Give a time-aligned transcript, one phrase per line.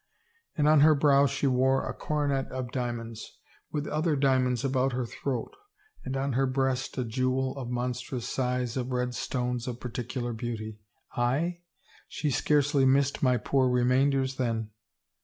[0.57, 3.37] "And on her brow she wore a coronet of diamonds,
[3.71, 5.55] with other di^mionds about her throat
[6.03, 10.79] and on her breast a jewel of monstrous size of red stones of particular beauty."
[11.15, 11.59] "Aye?
[12.07, 14.71] She scarcely missed my poor remainders then?